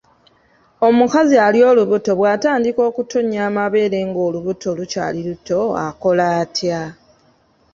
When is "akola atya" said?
5.87-6.81